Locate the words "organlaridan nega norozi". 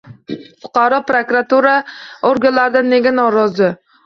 2.31-3.71